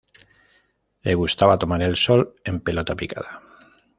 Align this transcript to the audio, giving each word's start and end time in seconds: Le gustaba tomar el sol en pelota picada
Le 1.07 1.13
gustaba 1.19 1.59
tomar 1.59 1.79
el 1.83 1.95
sol 1.95 2.27
en 2.43 2.59
pelota 2.59 2.95
picada 2.95 3.43